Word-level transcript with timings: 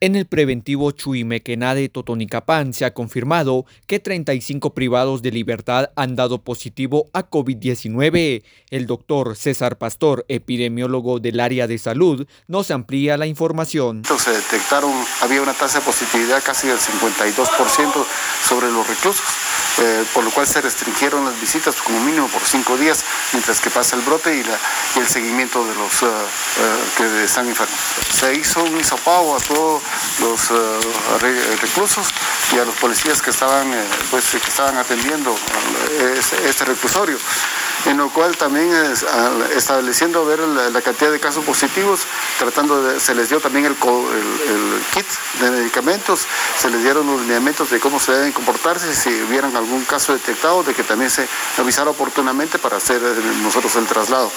En 0.00 0.14
el 0.14 0.26
preventivo 0.26 0.92
Chuimequená 0.92 1.74
de 1.74 1.88
Totonicapán 1.88 2.72
se 2.72 2.84
ha 2.84 2.94
confirmado 2.94 3.66
que 3.88 3.98
35 3.98 4.72
privados 4.72 5.22
de 5.22 5.32
libertad 5.32 5.90
han 5.96 6.14
dado 6.14 6.40
positivo 6.44 7.10
a 7.12 7.28
COVID-19. 7.28 8.44
El 8.70 8.86
doctor 8.86 9.34
César 9.34 9.76
Pastor, 9.76 10.24
epidemiólogo 10.28 11.18
del 11.18 11.40
área 11.40 11.66
de 11.66 11.78
salud, 11.78 12.28
nos 12.46 12.70
amplía 12.70 13.16
la 13.16 13.26
información. 13.26 14.04
Se 14.04 14.30
detectaron, 14.30 14.92
había 15.20 15.42
una 15.42 15.54
tasa 15.54 15.80
de 15.80 15.86
positividad 15.86 16.44
casi 16.46 16.68
del 16.68 16.78
52% 16.78 18.06
sobre 18.48 18.70
los 18.70 18.86
reclusos. 18.86 19.26
Eh, 19.80 20.04
por 20.12 20.24
lo 20.24 20.30
cual 20.32 20.44
se 20.44 20.60
restringieron 20.60 21.24
las 21.24 21.40
visitas 21.40 21.76
como 21.76 22.00
mínimo 22.00 22.26
por 22.28 22.42
cinco 22.42 22.76
días 22.76 23.04
mientras 23.32 23.60
que 23.60 23.70
pasa 23.70 23.94
el 23.94 24.02
brote 24.02 24.34
y, 24.34 24.98
el 24.98 25.06
seguimiento 25.06 25.64
de 25.64 25.74
los 25.76 26.02
eh, 26.02 26.06
eh, 26.06 26.84
que 26.96 27.24
están 27.24 27.46
enfermos. 27.48 27.78
Se 28.10 28.34
hizo 28.34 28.64
un 28.64 28.80
hisopado 28.80 29.36
a 29.36 29.38
todos 29.38 29.82
los 30.20 30.50
reclusos 31.60 32.08
y 32.52 32.58
a 32.58 32.64
los 32.64 32.74
policías 32.76 33.22
que 33.22 33.30
estaban, 33.30 33.72
pues, 34.10 34.30
que 34.30 34.48
estaban 34.48 34.76
atendiendo 34.78 35.36
este, 36.18 36.48
este 36.48 36.64
reclusorio 36.64 37.18
en 37.88 37.96
lo 37.96 38.10
cual 38.10 38.36
también 38.36 38.70
estableciendo 39.56 40.24
ver 40.26 40.40
la, 40.40 40.82
cantidad 40.82 41.10
de 41.10 41.18
casos 41.18 41.44
positivos, 41.44 42.00
tratando 42.38 43.00
se 43.00 43.14
les 43.14 43.30
dio 43.30 43.40
también 43.40 43.64
el, 43.64 43.74
kit 43.74 45.06
de 45.40 45.50
medicamentos, 45.50 46.26
se 46.58 46.70
les 46.70 46.82
dieron 46.82 47.06
los 47.06 47.20
lineamientos 47.22 47.70
de 47.70 47.80
cómo 47.80 47.98
se 47.98 48.12
deben 48.12 48.32
comportarse 48.32 48.94
si 48.94 49.08
hubieran 49.22 49.56
algún 49.56 49.84
caso 49.84 50.12
detectado, 50.12 50.62
de 50.62 50.74
que 50.74 50.84
también 50.84 51.10
se 51.10 51.26
avisara 51.56 51.90
oportunamente 51.90 52.58
para 52.58 52.76
hacer 52.76 53.00
nosotros 53.42 53.74
el 53.76 53.86
traslado. 53.86 54.30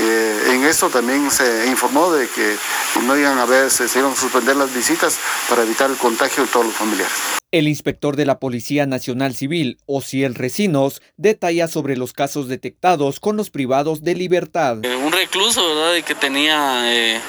Eh, 0.00 0.52
en 0.54 0.64
eso 0.64 0.90
también 0.90 1.30
se 1.30 1.66
informó 1.66 2.12
de 2.12 2.28
que 2.28 2.58
no 3.02 3.16
iban 3.16 3.38
a 3.38 3.46
ver, 3.46 3.70
se 3.70 3.86
iban 3.98 4.12
a 4.12 4.16
suspender 4.16 4.56
las 4.56 4.72
visitas 4.74 5.18
para 5.48 5.62
evitar 5.62 5.90
el 5.90 5.96
contagio 5.96 6.44
de 6.44 6.50
todos 6.50 6.66
los 6.66 6.74
familiares. 6.74 7.39
El 7.52 7.66
inspector 7.66 8.14
de 8.14 8.26
la 8.26 8.38
Policía 8.38 8.86
Nacional 8.86 9.34
Civil, 9.34 9.78
Ociel 9.86 10.36
Recinos, 10.36 11.02
detalla 11.16 11.66
sobre 11.66 11.96
los 11.96 12.12
casos 12.12 12.46
detectados 12.46 13.18
con 13.18 13.36
los 13.36 13.50
privados 13.50 14.04
de 14.04 14.14
libertad. 14.14 14.78
Eh, 14.84 14.94
un 14.94 15.10
recluso, 15.10 15.66
¿verdad?, 15.66 15.94
de 15.94 16.04
que 16.04 16.14
tenía 16.14 16.94
eh, 16.94 17.20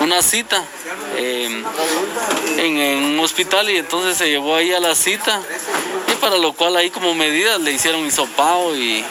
una 0.00 0.22
cita 0.22 0.64
em, 1.18 1.62
en, 2.56 3.04
un 3.04 3.20
hospital 3.20 3.68
y 3.68 3.76
entonces 3.76 4.16
se 4.16 4.30
llevó 4.30 4.54
ahí 4.54 4.72
a 4.72 4.80
la 4.80 4.94
cita 4.94 5.42
para 6.28 6.42
lo 6.42 6.52
cual 6.52 6.76
ahí 6.76 6.90
como 6.90 7.14
medida 7.14 7.56
le 7.56 7.72
hicieron 7.72 8.04
hisopado 8.04 8.76
y, 8.76 9.02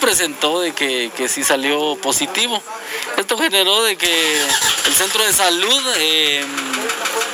presentó 0.00 0.60
de 0.60 0.72
que, 0.72 1.10
que 1.16 1.28
sí 1.28 1.44
salió 1.44 1.96
positivo. 1.96 2.62
Esto 3.16 3.38
generó 3.38 3.82
de 3.84 3.96
que 3.96 4.42
el 4.86 4.94
centro 4.94 5.24
de 5.24 5.32
salud 5.32 5.82
em, 5.96 6.46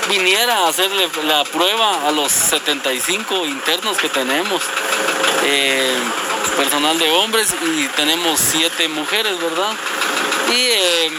viniera 0.09 0.59
a 0.59 0.69
hacerle 0.69 1.09
la 1.25 1.42
prueba 1.45 2.06
a 2.06 2.12
los 2.12 2.31
75 2.31 3.47
internos 3.47 3.97
que 3.98 4.09
tenemos, 4.09 4.62
eh, 5.44 5.94
personal 6.56 6.97
de 6.98 7.11
hombres 7.11 7.48
y 7.77 7.87
tenemos 7.97 8.39
7 8.39 8.89
mujeres, 8.89 9.37
¿verdad? 9.41 9.72
Y 10.53 10.55
eh, 10.55 11.11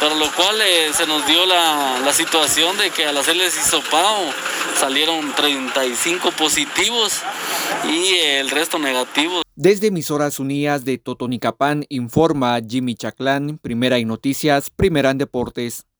para 0.00 0.14
lo 0.14 0.30
cual 0.32 0.60
eh, 0.60 0.90
se 0.96 1.06
nos 1.06 1.26
dio 1.26 1.44
la, 1.46 2.00
la, 2.04 2.12
situación 2.12 2.76
de 2.78 2.90
que 2.90 3.06
al 3.06 3.16
hacerles 3.16 3.56
hisopado 3.56 4.32
salieron 4.78 5.32
35 5.34 6.32
positivos 6.32 7.20
y 7.84 8.14
el 8.38 8.50
resto 8.50 8.78
negativos. 8.78 9.42
Desde 9.54 9.88
emisoras 9.88 10.40
unidas 10.40 10.84
de 10.84 10.98
Totonicapán 10.98 11.84
informa 11.88 12.58
Jimmy 12.66 12.94
Chaclán, 12.94 13.58
Primera 13.58 13.98
en 13.98 14.08
Noticias, 14.08 14.70
Primera 14.70 15.10
en 15.10 15.18
Deportes. 15.18 15.84